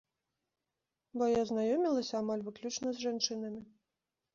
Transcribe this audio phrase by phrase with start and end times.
[1.21, 3.61] Бо я знаёмілася амаль выключна з жанчынамі.